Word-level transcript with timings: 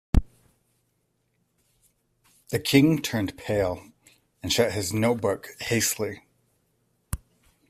The 2.49 2.57
King 2.57 3.03
turned 3.03 3.37
pale, 3.37 3.85
and 4.41 4.51
shut 4.51 4.71
his 4.73 4.91
note-book 4.91 5.49
hastily. 5.59 6.23